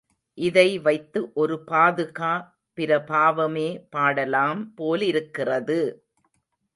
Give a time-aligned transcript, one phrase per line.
[0.37, 2.31] இதை வைத்து ஒரு பாதுகா
[2.77, 5.79] பிரபாவமே பாடலாம் போலிருக்கிறது!